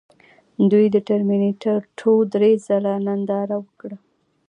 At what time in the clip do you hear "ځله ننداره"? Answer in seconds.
2.65-3.55